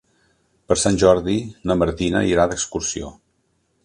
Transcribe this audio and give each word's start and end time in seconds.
Per 0.71 0.77
Sant 0.83 0.95
Jordi 1.03 1.35
na 1.71 1.77
Martina 1.81 2.23
irà 2.31 2.47
d'excursió. 2.53 3.13